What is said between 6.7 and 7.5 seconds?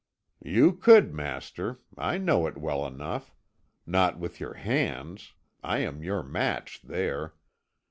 there.